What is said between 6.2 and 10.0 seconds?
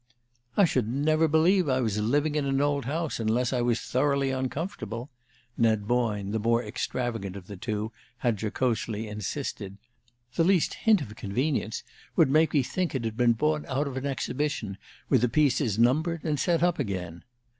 the more extravagant of the two, had jocosely insisted;